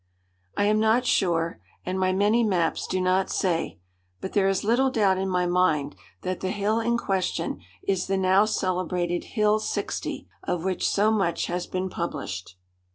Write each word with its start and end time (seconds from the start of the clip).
I 0.57 0.63
am 0.63 0.79
not 0.79 1.05
sure, 1.05 1.59
and 1.85 1.99
my 1.99 2.11
many 2.11 2.43
maps 2.43 2.87
do 2.87 2.99
not 2.99 3.29
say, 3.29 3.77
but 4.19 4.33
there 4.33 4.47
is 4.47 4.63
little 4.63 4.89
doubt 4.89 5.19
in 5.19 5.29
my 5.29 5.45
mind 5.45 5.95
that 6.23 6.39
the 6.39 6.49
hill 6.49 6.79
in 6.79 6.97
question 6.97 7.61
is 7.87 8.07
the 8.07 8.17
now 8.17 8.45
celebrated 8.45 9.23
Hill 9.35 9.59
60, 9.59 10.27
of 10.41 10.63
which 10.63 10.89
so 10.89 11.11
much 11.11 11.45
has 11.45 11.67
been 11.67 11.87
published. 11.91 12.57